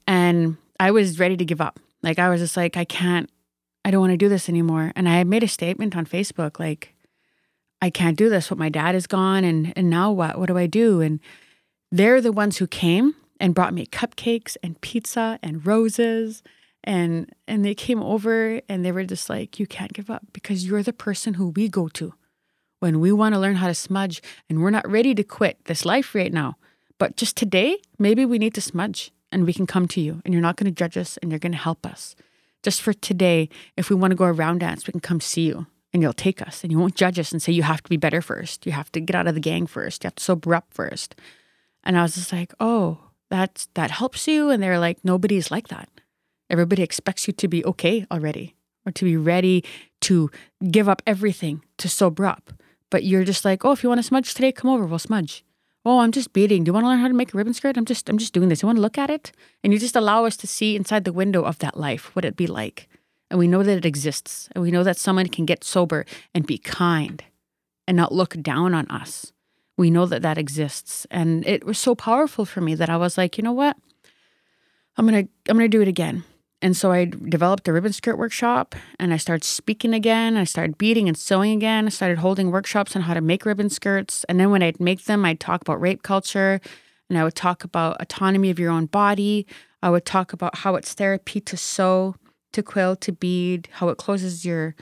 And 0.07 0.57
I 0.79 0.91
was 0.91 1.19
ready 1.19 1.37
to 1.37 1.45
give 1.45 1.61
up. 1.61 1.79
Like, 2.01 2.19
I 2.19 2.29
was 2.29 2.41
just 2.41 2.57
like, 2.57 2.77
I 2.77 2.85
can't, 2.85 3.29
I 3.85 3.91
don't 3.91 4.01
want 4.01 4.11
to 4.11 4.17
do 4.17 4.29
this 4.29 4.49
anymore. 4.49 4.91
And 4.95 5.07
I 5.07 5.17
had 5.17 5.27
made 5.27 5.43
a 5.43 5.47
statement 5.47 5.95
on 5.95 6.05
Facebook 6.05 6.59
like, 6.59 6.95
I 7.81 7.89
can't 7.89 8.17
do 8.17 8.29
this. 8.29 8.49
What 8.49 8.57
my 8.57 8.69
dad 8.69 8.95
is 8.95 9.07
gone, 9.07 9.43
and 9.43 9.73
and 9.75 9.89
now 9.89 10.11
what? 10.11 10.39
What 10.39 10.47
do 10.47 10.57
I 10.57 10.67
do? 10.67 11.01
And 11.01 11.19
they're 11.91 12.21
the 12.21 12.31
ones 12.31 12.57
who 12.57 12.67
came 12.67 13.15
and 13.39 13.55
brought 13.55 13.73
me 13.73 13.85
cupcakes 13.85 14.57
and 14.63 14.79
pizza 14.81 15.39
and 15.41 15.65
roses. 15.65 16.43
And 16.83 17.33
and 17.47 17.65
they 17.65 17.75
came 17.75 18.01
over 18.01 18.61
and 18.69 18.85
they 18.85 18.91
were 18.91 19.03
just 19.03 19.29
like 19.29 19.59
you 19.59 19.67
can't 19.67 19.93
give 19.93 20.09
up 20.09 20.23
because 20.33 20.65
you're 20.65 20.83
the 20.83 20.93
person 20.93 21.35
who 21.35 21.49
we 21.49 21.67
go 21.67 21.87
to. 21.89 22.13
When 22.79 22.99
we 22.99 23.11
want 23.11 23.33
to 23.33 23.39
learn 23.39 23.55
how 23.55 23.67
to 23.67 23.73
smudge 23.73 24.21
and 24.49 24.61
we're 24.61 24.69
not 24.69 24.89
ready 24.89 25.15
to 25.15 25.23
quit 25.23 25.65
this 25.65 25.83
life 25.83 26.13
right 26.13 26.31
now 26.31 26.57
but 26.97 27.15
just 27.15 27.35
today 27.35 27.77
maybe 27.99 28.25
we 28.25 28.39
need 28.39 28.53
to 28.55 28.61
smudge 28.61 29.11
and 29.31 29.45
we 29.45 29.53
can 29.53 29.67
come 29.67 29.87
to 29.89 30.01
you 30.01 30.21
and 30.23 30.33
you're 30.33 30.41
not 30.41 30.55
going 30.55 30.71
to 30.71 30.75
judge 30.75 30.97
us 30.97 31.17
and 31.17 31.31
you're 31.31 31.39
going 31.39 31.51
to 31.51 31.57
help 31.57 31.85
us. 31.85 32.15
Just 32.63 32.81
for 32.81 32.93
today 32.93 33.49
if 33.75 33.89
we 33.89 33.95
want 33.95 34.11
to 34.11 34.15
go 34.15 34.25
around 34.25 34.59
dance 34.59 34.87
we 34.87 34.91
can 34.91 34.99
come 34.99 35.21
see 35.21 35.41
you 35.41 35.67
and 35.93 36.01
you'll 36.01 36.13
take 36.13 36.41
us 36.41 36.63
and 36.63 36.71
you 36.71 36.79
won't 36.79 36.95
judge 36.95 37.19
us 37.19 37.31
and 37.31 37.41
say 37.41 37.51
you 37.51 37.63
have 37.63 37.83
to 37.83 37.89
be 37.89 37.97
better 37.97 38.21
first. 38.21 38.65
You 38.65 38.71
have 38.71 38.91
to 38.93 38.99
get 38.99 39.15
out 39.15 39.27
of 39.27 39.35
the 39.35 39.41
gang 39.41 39.67
first. 39.67 40.03
You 40.03 40.07
have 40.07 40.15
to 40.15 40.23
sober 40.23 40.55
up 40.55 40.67
first. 40.69 41.15
And 41.83 41.97
i 41.97 42.01
was 42.01 42.15
just 42.15 42.33
like 42.33 42.53
oh 42.59 42.99
that's 43.29 43.67
that 43.73 43.91
helps 43.91 44.27
you 44.27 44.49
and 44.49 44.61
they're 44.61 44.79
like 44.79 44.97
nobody's 45.03 45.51
like 45.51 45.67
that 45.67 45.89
Everybody 46.49 46.83
expects 46.83 47.27
you 47.27 47.33
to 47.33 47.47
be 47.47 47.63
okay 47.65 48.05
already 48.11 48.55
or 48.85 48.91
to 48.93 49.05
be 49.05 49.17
ready 49.17 49.63
to 50.01 50.31
give 50.71 50.87
up 50.87 51.01
everything 51.05 51.63
to 51.77 51.89
sober 51.89 52.25
up. 52.25 52.51
But 52.89 53.03
you're 53.03 53.25
just 53.25 53.43
like, 53.43 53.65
oh, 53.65 53.71
if 53.71 53.83
you 53.83 53.89
want 53.89 53.99
to 53.99 54.03
smudge 54.03 54.33
today, 54.33 54.51
come 54.51 54.71
over, 54.71 54.85
we'll 54.85 54.99
smudge. 54.99 55.43
Oh, 55.83 55.99
I'm 55.99 56.11
just 56.11 56.33
beading. 56.33 56.63
Do 56.63 56.69
you 56.69 56.73
want 56.73 56.85
to 56.85 56.89
learn 56.89 56.99
how 56.99 57.07
to 57.07 57.13
make 57.13 57.33
a 57.33 57.37
ribbon 57.37 57.53
skirt? 57.53 57.77
I'm 57.77 57.85
just 57.85 58.09
I'm 58.09 58.17
just 58.17 58.33
doing 58.33 58.49
this. 58.49 58.61
You 58.61 58.67
want 58.67 58.77
to 58.77 58.81
look 58.81 58.97
at 58.97 59.09
it? 59.09 59.31
And 59.63 59.73
you 59.73 59.79
just 59.79 59.95
allow 59.95 60.25
us 60.25 60.37
to 60.37 60.47
see 60.47 60.75
inside 60.75 61.03
the 61.03 61.13
window 61.13 61.43
of 61.43 61.59
that 61.59 61.77
life, 61.77 62.15
what 62.15 62.25
it'd 62.25 62.37
be 62.37 62.47
like. 62.47 62.87
And 63.29 63.37
we 63.37 63.47
know 63.47 63.63
that 63.63 63.77
it 63.77 63.85
exists. 63.85 64.49
And 64.53 64.61
we 64.61 64.71
know 64.71 64.83
that 64.83 64.97
someone 64.97 65.27
can 65.27 65.45
get 65.45 65.63
sober 65.63 66.05
and 66.33 66.47
be 66.47 66.57
kind 66.57 67.23
and 67.87 67.97
not 67.97 68.13
look 68.13 68.41
down 68.41 68.73
on 68.73 68.87
us. 68.87 69.33
We 69.77 69.91
know 69.91 70.05
that 70.07 70.23
that 70.23 70.37
exists. 70.37 71.05
And 71.11 71.45
it 71.47 71.63
was 71.63 71.77
so 71.77 71.95
powerful 71.95 72.45
for 72.45 72.61
me 72.61 72.75
that 72.75 72.89
I 72.89 72.97
was 72.97 73.17
like, 73.17 73.37
you 73.37 73.43
know 73.43 73.53
what? 73.53 73.77
I'm 74.97 75.07
to 75.07 75.27
I'm 75.47 75.59
to 75.59 75.67
do 75.67 75.81
it 75.81 75.87
again. 75.87 76.23
And 76.59 76.75
so 76.75 76.91
I 76.91 77.05
developed 77.05 77.67
a 77.67 77.73
ribbon 77.73 77.93
skirt 77.93 78.17
workshop 78.17 78.73
and 78.99 79.13
I 79.13 79.17
started 79.17 79.43
speaking 79.43 79.93
again. 79.93 80.35
I 80.37 80.43
started 80.43 80.77
beading 80.77 81.07
and 81.07 81.15
sewing 81.15 81.55
again. 81.55 81.85
I 81.85 81.89
started 81.89 82.17
holding 82.17 82.49
workshops 82.49 82.95
on 82.95 83.03
how 83.03 83.13
to 83.13 83.21
make 83.21 83.45
ribbon 83.45 83.69
skirts. 83.69 84.23
And 84.27 84.39
then 84.39 84.49
when 84.49 84.63
I'd 84.63 84.79
make 84.79 85.05
them, 85.05 85.23
I'd 85.23 85.39
talk 85.39 85.61
about 85.61 85.79
rape 85.79 86.01
culture 86.01 86.59
and 87.09 87.17
I 87.17 87.23
would 87.23 87.35
talk 87.35 87.63
about 87.63 88.01
autonomy 88.01 88.49
of 88.49 88.57
your 88.57 88.71
own 88.71 88.87
body. 88.87 89.45
I 89.83 89.91
would 89.91 90.05
talk 90.05 90.33
about 90.33 90.57
how 90.57 90.73
it's 90.75 90.93
therapy 90.93 91.39
to 91.41 91.55
sew, 91.55 92.15
to 92.53 92.63
quill, 92.63 92.95
to 92.95 93.11
bead, 93.11 93.69
how 93.73 93.89
it 93.89 93.99
closes 93.99 94.43
your, 94.43 94.75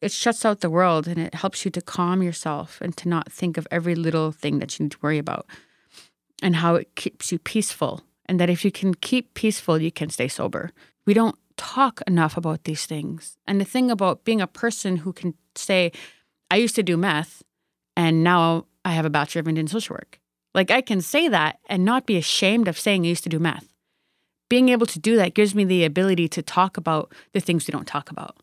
it 0.00 0.12
shuts 0.12 0.44
out 0.44 0.60
the 0.60 0.70
world 0.70 1.08
and 1.08 1.18
it 1.18 1.34
helps 1.34 1.64
you 1.64 1.70
to 1.70 1.80
calm 1.80 2.22
yourself 2.22 2.80
and 2.80 2.96
to 2.96 3.08
not 3.08 3.32
think 3.32 3.56
of 3.56 3.66
every 3.70 3.94
little 3.94 4.32
thing 4.32 4.58
that 4.58 4.78
you 4.78 4.84
need 4.84 4.92
to 4.92 4.98
worry 5.00 5.18
about 5.18 5.46
and 6.42 6.56
how 6.56 6.74
it 6.74 6.94
keeps 6.96 7.32
you 7.32 7.38
peaceful. 7.38 8.02
And 8.28 8.40
that 8.40 8.50
if 8.50 8.64
you 8.64 8.72
can 8.72 8.92
keep 8.94 9.34
peaceful, 9.34 9.80
you 9.80 9.92
can 9.92 10.10
stay 10.10 10.26
sober 10.26 10.72
we 11.06 11.14
don't 11.14 11.38
talk 11.56 12.02
enough 12.06 12.36
about 12.36 12.64
these 12.64 12.84
things. 12.84 13.38
And 13.46 13.60
the 13.60 13.64
thing 13.64 13.90
about 13.90 14.24
being 14.24 14.42
a 14.42 14.46
person 14.46 14.98
who 14.98 15.12
can 15.12 15.34
say, 15.54 15.92
I 16.50 16.56
used 16.56 16.74
to 16.74 16.82
do 16.82 16.96
meth 16.96 17.42
and 17.96 18.22
now 18.22 18.66
I 18.84 18.90
have 18.90 19.06
a 19.06 19.10
Bachelor 19.10 19.40
of 19.40 19.48
Indian 19.48 19.68
Social 19.68 19.94
Work. 19.94 20.20
Like 20.54 20.70
I 20.70 20.80
can 20.80 21.00
say 21.00 21.28
that 21.28 21.60
and 21.68 21.84
not 21.84 22.06
be 22.06 22.16
ashamed 22.16 22.68
of 22.68 22.78
saying 22.78 23.04
I 23.04 23.08
used 23.08 23.22
to 23.24 23.30
do 23.30 23.38
meth. 23.38 23.72
Being 24.48 24.68
able 24.68 24.86
to 24.86 24.98
do 24.98 25.16
that 25.16 25.34
gives 25.34 25.54
me 25.54 25.64
the 25.64 25.84
ability 25.84 26.28
to 26.28 26.42
talk 26.42 26.76
about 26.76 27.12
the 27.32 27.40
things 27.40 27.66
we 27.66 27.72
don't 27.72 27.86
talk 27.86 28.10
about. 28.10 28.36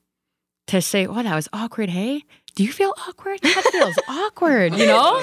To 0.67 0.82
say, 0.82 1.05
oh, 1.05 1.22
that 1.22 1.36
was 1.36 1.50
awkward, 1.53 1.89
hey? 1.89 2.24
Do 2.55 2.63
you 2.63 2.72
feel 2.72 2.93
awkward? 3.08 3.39
That 3.41 3.63
feels 3.72 3.96
awkward, 4.08 4.74
you 4.75 4.86
know? 4.86 5.22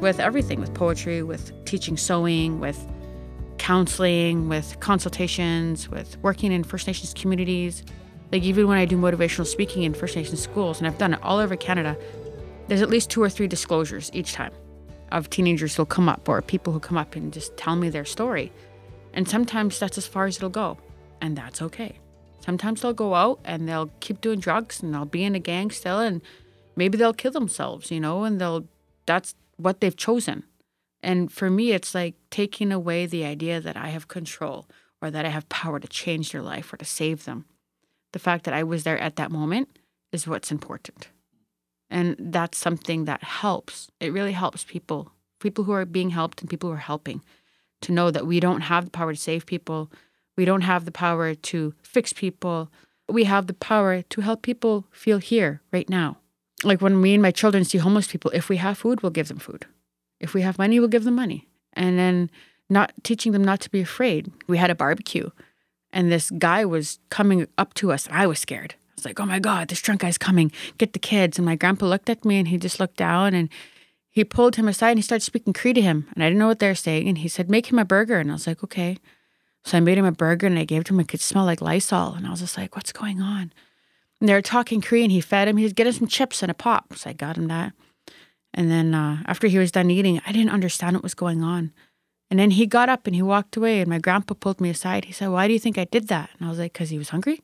with 0.00 0.20
everything 0.20 0.60
with 0.60 0.72
poetry, 0.74 1.22
with 1.22 1.52
teaching 1.64 1.96
sewing, 1.96 2.60
with 2.60 2.86
counseling, 3.58 4.48
with 4.48 4.78
consultations, 4.80 5.88
with 5.88 6.16
working 6.22 6.52
in 6.52 6.62
First 6.64 6.86
Nations 6.86 7.12
communities. 7.14 7.84
Like, 8.30 8.42
even 8.42 8.68
when 8.68 8.78
I 8.78 8.84
do 8.84 8.96
motivational 8.96 9.46
speaking 9.46 9.82
in 9.82 9.94
First 9.94 10.14
Nations 10.16 10.40
schools, 10.40 10.78
and 10.78 10.86
I've 10.86 10.98
done 10.98 11.14
it 11.14 11.20
all 11.22 11.38
over 11.38 11.56
Canada, 11.56 11.96
there's 12.68 12.82
at 12.82 12.90
least 12.90 13.10
two 13.10 13.22
or 13.22 13.28
three 13.28 13.48
disclosures 13.48 14.10
each 14.12 14.32
time 14.32 14.52
of 15.10 15.30
teenagers 15.30 15.74
who'll 15.74 15.86
come 15.86 16.08
up 16.08 16.28
or 16.28 16.40
people 16.42 16.72
who 16.72 16.80
come 16.80 16.96
up 16.96 17.16
and 17.16 17.32
just 17.32 17.56
tell 17.56 17.76
me 17.76 17.88
their 17.88 18.04
story. 18.04 18.52
And 19.12 19.28
sometimes 19.28 19.78
that's 19.78 19.98
as 19.98 20.06
far 20.06 20.26
as 20.26 20.36
it'll 20.36 20.50
go, 20.50 20.78
and 21.20 21.36
that's 21.36 21.62
okay. 21.62 21.98
Sometimes 22.40 22.82
they'll 22.82 22.92
go 22.92 23.14
out 23.14 23.40
and 23.44 23.68
they'll 23.68 23.90
keep 24.00 24.20
doing 24.20 24.40
drugs 24.40 24.82
and 24.82 24.94
they'll 24.94 25.04
be 25.04 25.24
in 25.24 25.34
a 25.34 25.40
gang 25.40 25.70
still, 25.70 25.98
and 25.98 26.22
maybe 26.76 26.96
they'll 26.96 27.12
kill 27.12 27.32
themselves, 27.32 27.90
you 27.90 28.00
know, 28.00 28.24
and 28.24 28.40
they'll 28.40 28.66
that's 29.06 29.34
what 29.56 29.80
they've 29.80 29.96
chosen. 29.96 30.44
And 31.02 31.32
for 31.32 31.50
me, 31.50 31.72
it's 31.72 31.94
like 31.94 32.14
taking 32.30 32.72
away 32.72 33.06
the 33.06 33.24
idea 33.24 33.60
that 33.60 33.76
I 33.76 33.88
have 33.88 34.08
control 34.08 34.66
or 35.00 35.10
that 35.10 35.24
I 35.24 35.28
have 35.28 35.48
power 35.48 35.78
to 35.78 35.88
change 35.88 36.32
their 36.32 36.42
life 36.42 36.72
or 36.72 36.76
to 36.76 36.84
save 36.84 37.24
them. 37.24 37.44
The 38.12 38.18
fact 38.18 38.44
that 38.44 38.54
I 38.54 38.62
was 38.62 38.84
there 38.84 38.98
at 38.98 39.16
that 39.16 39.30
moment 39.30 39.78
is 40.12 40.26
what's 40.26 40.50
important. 40.50 41.08
And 41.90 42.16
that's 42.18 42.58
something 42.58 43.06
that 43.06 43.22
helps. 43.22 43.90
It 44.00 44.12
really 44.12 44.32
helps 44.32 44.64
people, 44.64 45.12
people 45.40 45.64
who 45.64 45.72
are 45.72 45.84
being 45.84 46.10
helped 46.10 46.40
and 46.40 46.50
people 46.50 46.68
who 46.68 46.76
are 46.76 46.78
helping, 46.78 47.22
to 47.80 47.92
know 47.92 48.10
that 48.10 48.26
we 48.26 48.40
don't 48.40 48.62
have 48.62 48.84
the 48.84 48.90
power 48.90 49.14
to 49.14 49.20
save 49.20 49.46
people. 49.46 49.90
We 50.36 50.44
don't 50.44 50.62
have 50.62 50.84
the 50.84 50.92
power 50.92 51.34
to 51.34 51.74
fix 51.82 52.12
people. 52.12 52.70
We 53.08 53.24
have 53.24 53.46
the 53.46 53.54
power 53.54 54.02
to 54.02 54.20
help 54.20 54.42
people 54.42 54.86
feel 54.90 55.18
here 55.18 55.62
right 55.72 55.88
now 55.88 56.18
like 56.64 56.80
when 56.80 57.00
me 57.00 57.14
and 57.14 57.22
my 57.22 57.30
children 57.30 57.64
see 57.64 57.78
homeless 57.78 58.08
people, 58.08 58.30
if 58.32 58.48
we 58.48 58.56
have 58.56 58.78
food, 58.78 59.02
we'll 59.02 59.10
give 59.10 59.28
them 59.28 59.38
food. 59.38 59.66
If 60.20 60.34
we 60.34 60.42
have 60.42 60.58
money, 60.58 60.78
we'll 60.78 60.88
give 60.88 61.04
them 61.04 61.14
money. 61.14 61.46
And 61.74 61.98
then 61.98 62.30
not 62.68 62.92
teaching 63.04 63.32
them 63.32 63.44
not 63.44 63.60
to 63.60 63.70
be 63.70 63.80
afraid. 63.80 64.30
We 64.46 64.58
had 64.58 64.70
a 64.70 64.74
barbecue 64.74 65.30
and 65.92 66.12
this 66.12 66.30
guy 66.30 66.64
was 66.64 66.98
coming 67.08 67.46
up 67.56 67.72
to 67.74 67.92
us. 67.92 68.08
I 68.10 68.26
was 68.26 68.38
scared. 68.38 68.74
Was 68.98 69.04
like, 69.04 69.20
oh 69.20 69.26
my 69.26 69.38
God, 69.38 69.68
this 69.68 69.80
drunk 69.80 70.00
guy's 70.00 70.18
coming. 70.18 70.50
Get 70.76 70.92
the 70.92 70.98
kids. 70.98 71.38
And 71.38 71.46
my 71.46 71.54
grandpa 71.54 71.86
looked 71.86 72.10
at 72.10 72.24
me 72.24 72.38
and 72.38 72.48
he 72.48 72.58
just 72.58 72.80
looked 72.80 72.96
down 72.96 73.32
and 73.32 73.48
he 74.10 74.24
pulled 74.24 74.56
him 74.56 74.66
aside 74.66 74.90
and 74.90 74.98
he 74.98 75.02
started 75.02 75.24
speaking 75.24 75.52
Cree 75.52 75.72
to 75.72 75.80
him. 75.80 76.08
And 76.14 76.24
I 76.24 76.26
didn't 76.26 76.40
know 76.40 76.48
what 76.48 76.58
they 76.58 76.66
were 76.66 76.74
saying. 76.74 77.08
And 77.08 77.18
he 77.18 77.28
said, 77.28 77.48
make 77.48 77.70
him 77.70 77.78
a 77.78 77.84
burger. 77.84 78.18
And 78.18 78.28
I 78.30 78.34
was 78.34 78.48
like, 78.48 78.64
okay. 78.64 78.98
So 79.64 79.76
I 79.76 79.80
made 79.80 79.98
him 79.98 80.04
a 80.04 80.10
burger 80.10 80.48
and 80.48 80.58
I 80.58 80.64
gave 80.64 80.80
it 80.80 80.84
to 80.86 80.94
him. 80.94 81.00
It 81.00 81.06
could 81.08 81.20
smell 81.20 81.44
like 81.44 81.60
Lysol. 81.60 82.14
And 82.14 82.26
I 82.26 82.30
was 82.30 82.40
just 82.40 82.58
like, 82.58 82.74
what's 82.74 82.90
going 82.90 83.20
on? 83.20 83.52
And 84.18 84.28
they 84.28 84.32
were 84.32 84.42
talking 84.42 84.80
Cree 84.80 85.04
and 85.04 85.12
He 85.12 85.20
fed 85.20 85.46
him. 85.46 85.56
He 85.56 85.62
was 85.62 85.72
getting 85.72 85.92
some 85.92 86.08
chips 86.08 86.42
and 86.42 86.50
a 86.50 86.54
pop. 86.54 86.94
So 86.96 87.10
I 87.10 87.12
got 87.12 87.36
him 87.36 87.46
that. 87.46 87.72
And 88.52 88.70
then 88.70 88.94
uh, 88.94 89.22
after 89.26 89.46
he 89.46 89.58
was 89.58 89.70
done 89.70 89.90
eating, 89.90 90.20
I 90.26 90.32
didn't 90.32 90.50
understand 90.50 90.96
what 90.96 91.04
was 91.04 91.14
going 91.14 91.44
on. 91.44 91.72
And 92.30 92.40
then 92.40 92.50
he 92.50 92.66
got 92.66 92.88
up 92.88 93.06
and 93.06 93.14
he 93.14 93.22
walked 93.22 93.56
away. 93.56 93.80
And 93.80 93.88
my 93.88 93.98
grandpa 93.98 94.34
pulled 94.34 94.60
me 94.60 94.70
aside. 94.70 95.04
He 95.04 95.12
said, 95.12 95.28
Why 95.28 95.46
do 95.46 95.52
you 95.52 95.60
think 95.60 95.78
I 95.78 95.84
did 95.84 96.08
that? 96.08 96.30
And 96.38 96.46
I 96.46 96.50
was 96.50 96.58
like, 96.58 96.72
Because 96.72 96.90
he 96.90 96.98
was 96.98 97.10
hungry. 97.10 97.40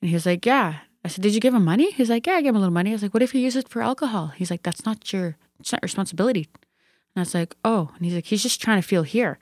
And 0.00 0.08
he 0.08 0.14
was 0.14 0.26
like, 0.26 0.44
Yeah. 0.46 0.80
I 1.04 1.08
said, 1.08 1.22
Did 1.22 1.34
you 1.34 1.40
give 1.40 1.54
him 1.54 1.64
money? 1.64 1.90
He's 1.92 2.10
like, 2.10 2.26
Yeah, 2.26 2.34
I 2.34 2.42
gave 2.42 2.50
him 2.50 2.56
a 2.56 2.60
little 2.60 2.72
money. 2.72 2.90
I 2.90 2.94
was 2.94 3.02
like, 3.02 3.14
What 3.14 3.22
if 3.22 3.32
he 3.32 3.40
uses 3.40 3.64
it 3.64 3.68
for 3.68 3.82
alcohol? 3.82 4.28
He's 4.28 4.50
like, 4.50 4.62
That's 4.62 4.84
not 4.84 5.12
your, 5.12 5.36
it's 5.60 5.72
not 5.72 5.82
responsibility. 5.82 6.48
And 6.54 7.16
I 7.16 7.20
was 7.20 7.34
like, 7.34 7.54
Oh. 7.64 7.90
And 7.96 8.04
he's 8.04 8.14
like, 8.14 8.26
He's 8.26 8.42
just 8.42 8.60
trying 8.60 8.80
to 8.80 8.86
feel 8.86 9.02
here. 9.02 9.38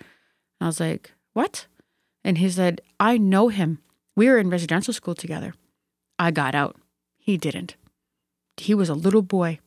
And 0.60 0.66
I 0.66 0.66
was 0.66 0.80
like, 0.80 1.12
What? 1.32 1.66
And 2.24 2.38
he 2.38 2.50
said, 2.50 2.80
I 2.98 3.18
know 3.18 3.48
him. 3.48 3.78
We 4.16 4.28
were 4.28 4.38
in 4.38 4.50
residential 4.50 4.94
school 4.94 5.14
together. 5.14 5.54
I 6.18 6.30
got 6.30 6.54
out. 6.54 6.76
He 7.18 7.36
didn't. 7.36 7.76
He 8.56 8.74
was 8.74 8.88
a 8.88 8.94
little 8.94 9.22
boy, 9.22 9.58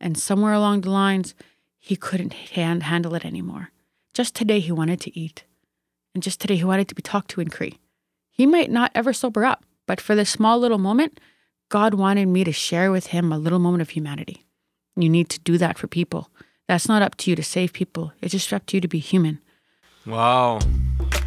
and 0.00 0.18
somewhere 0.18 0.52
along 0.52 0.80
the 0.80 0.90
lines, 0.90 1.34
he 1.78 1.96
couldn't 1.96 2.32
hand, 2.32 2.82
handle 2.82 3.14
it 3.14 3.24
anymore. 3.24 3.70
Just 4.12 4.34
today, 4.34 4.58
he 4.58 4.72
wanted 4.72 5.00
to 5.02 5.18
eat. 5.18 5.44
And 6.14 6.22
just 6.22 6.40
today, 6.40 6.56
he 6.56 6.64
wanted 6.64 6.88
to 6.88 6.94
be 6.94 7.02
talked 7.02 7.30
to 7.30 7.40
in 7.40 7.48
Cree. 7.48 7.78
He 8.30 8.46
might 8.46 8.70
not 8.70 8.90
ever 8.94 9.12
sober 9.12 9.44
up, 9.44 9.64
but 9.86 10.00
for 10.00 10.14
this 10.14 10.30
small 10.30 10.58
little 10.58 10.78
moment, 10.78 11.20
God 11.68 11.94
wanted 11.94 12.26
me 12.26 12.44
to 12.44 12.52
share 12.52 12.90
with 12.90 13.08
him 13.08 13.32
a 13.32 13.38
little 13.38 13.58
moment 13.58 13.82
of 13.82 13.90
humanity. 13.90 14.44
You 14.96 15.08
need 15.08 15.28
to 15.30 15.40
do 15.40 15.58
that 15.58 15.78
for 15.78 15.86
people. 15.86 16.30
That's 16.68 16.88
not 16.88 17.02
up 17.02 17.16
to 17.16 17.30
you 17.30 17.36
to 17.36 17.42
save 17.42 17.72
people, 17.72 18.12
it's 18.22 18.32
just 18.32 18.52
up 18.52 18.66
to 18.66 18.76
you 18.76 18.80
to 18.80 18.88
be 18.88 18.98
human. 18.98 19.40
Wow. 20.06 20.60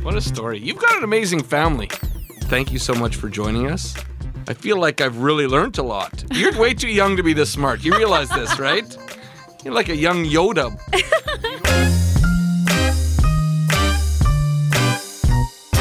What 0.03 0.15
a 0.15 0.21
story. 0.21 0.59
You've 0.59 0.77
got 0.77 0.97
an 0.97 1.03
amazing 1.03 1.43
family. 1.43 1.89
Thank 2.43 2.71
you 2.71 2.79
so 2.79 2.93
much 2.93 3.15
for 3.15 3.27
joining 3.27 3.69
us. 3.69 3.95
I 4.47 4.53
feel 4.53 4.79
like 4.79 5.01
I've 5.01 5.17
really 5.17 5.47
learned 5.47 5.77
a 5.77 5.83
lot. 5.83 6.23
You're 6.31 6.57
way 6.57 6.73
too 6.73 6.87
young 6.87 7.17
to 7.17 7.23
be 7.23 7.33
this 7.33 7.51
smart. 7.51 7.83
You 7.83 7.95
realize 7.97 8.29
this, 8.29 8.59
right? 8.59 8.97
You're 9.65 9.73
like 9.73 9.89
a 9.89 9.95
young 9.95 10.23
Yoda. 10.23 10.71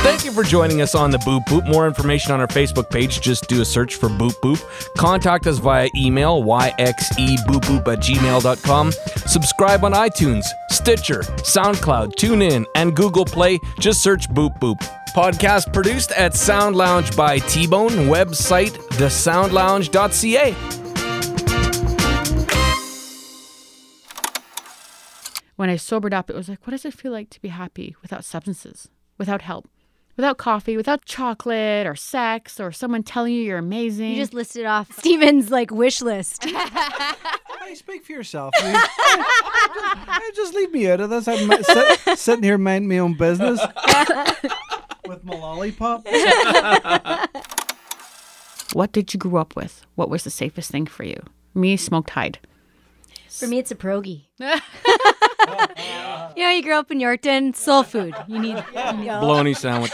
Thank 0.06 0.24
you 0.24 0.30
for 0.30 0.44
joining 0.44 0.82
us 0.82 0.94
on 0.94 1.10
the 1.10 1.18
Boop 1.18 1.46
Boop. 1.46 1.66
More 1.66 1.84
information 1.88 2.30
on 2.30 2.40
our 2.40 2.46
Facebook 2.46 2.88
page. 2.90 3.20
Just 3.20 3.48
do 3.48 3.60
a 3.60 3.64
search 3.64 3.96
for 3.96 4.08
Boop 4.08 4.34
Boop. 4.34 4.64
Contact 4.96 5.48
us 5.48 5.58
via 5.58 5.88
email, 5.96 6.40
yxeboopboop 6.44 7.88
at 7.88 7.98
gmail.com. 7.98 8.92
Subscribe 9.26 9.84
on 9.84 9.94
iTunes, 9.94 10.44
Stitcher, 10.70 11.22
SoundCloud, 11.22 12.14
TuneIn, 12.14 12.64
and 12.76 12.94
Google 12.94 13.24
Play. 13.24 13.58
Just 13.80 14.00
search 14.00 14.28
Boop 14.28 14.56
Boop. 14.60 14.78
Podcast 15.08 15.72
produced 15.72 16.12
at 16.12 16.36
Sound 16.36 16.76
Lounge 16.76 17.16
by 17.16 17.40
T 17.40 17.66
Bone. 17.66 17.90
Website 17.90 18.76
thesoundlounge.ca. 18.90 20.52
When 25.56 25.68
I 25.68 25.74
sobered 25.74 26.14
up, 26.14 26.30
it 26.30 26.36
was 26.36 26.48
like, 26.48 26.64
what 26.64 26.70
does 26.70 26.84
it 26.84 26.94
feel 26.94 27.10
like 27.10 27.28
to 27.30 27.42
be 27.42 27.48
happy 27.48 27.96
without 28.02 28.24
substances, 28.24 28.88
without 29.18 29.42
help, 29.42 29.68
without 30.16 30.38
coffee, 30.38 30.76
without 30.76 31.04
chocolate 31.04 31.86
or 31.86 31.94
sex 31.94 32.58
or 32.58 32.72
someone 32.72 33.02
telling 33.02 33.32
you 33.32 33.42
you're 33.42 33.58
amazing? 33.58 34.10
You 34.12 34.16
just 34.16 34.34
listed 34.34 34.66
off 34.66 34.90
Steven's 34.98 35.50
like 35.50 35.70
wish 35.70 36.02
list. 36.02 36.46
Hey, 37.66 37.74
speak 37.74 38.04
for 38.04 38.12
yourself. 38.12 38.54
I 38.60 38.64
mean, 38.64 40.14
hey, 40.22 40.30
just 40.36 40.54
leave 40.54 40.70
me 40.70 40.88
out 40.88 41.00
of 41.00 41.10
this. 41.10 41.26
I'm 41.26 41.50
sit, 41.64 42.16
sitting 42.16 42.44
here 42.44 42.58
minding 42.58 42.88
my 42.88 42.98
own 42.98 43.14
business 43.14 43.60
with 45.08 45.24
my 45.24 45.34
lollipop. 45.34 46.06
what 48.72 48.92
did 48.92 49.12
you 49.12 49.18
grow 49.18 49.40
up 49.40 49.56
with? 49.56 49.84
What 49.96 50.08
was 50.08 50.22
the 50.22 50.30
safest 50.30 50.70
thing 50.70 50.86
for 50.86 51.02
you? 51.02 51.20
Me, 51.54 51.76
smoked 51.76 52.10
hide. 52.10 52.38
For 53.28 53.48
me, 53.48 53.58
it's 53.58 53.72
a 53.72 53.74
pierogi. 53.74 54.26
You 56.36 56.42
know, 56.44 56.50
you 56.50 56.62
grew 56.62 56.74
up 56.74 56.90
in 56.90 56.98
Yorkton, 56.98 57.54
soul 57.54 57.82
food. 57.82 58.14
You 58.26 58.38
need, 58.38 58.64
you 58.74 58.92
need 58.92 59.08
Bologna 59.08 59.54
sandwich. 59.54 59.92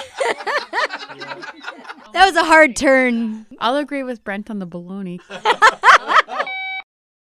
that 2.12 2.26
was 2.26 2.36
a 2.36 2.44
hard 2.44 2.76
turn. 2.76 3.46
I'll 3.58 3.76
agree 3.76 4.02
with 4.02 4.24
Brent 4.24 4.50
on 4.50 4.58
the 4.58 4.66
bologna. 4.66 5.20